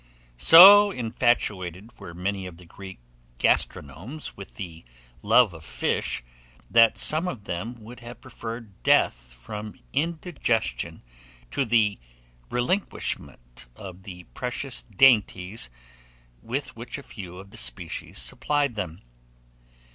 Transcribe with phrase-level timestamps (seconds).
[0.39, 2.97] So infatuated were many of the Greek
[3.37, 4.83] gastronomes with the
[5.21, 6.23] love of fish,
[6.71, 11.03] that some of them would have preferred death from indigestion
[11.51, 11.99] to the
[12.49, 15.69] relinquishment of the precious dainties
[16.41, 19.03] with which a few of the species supplied them.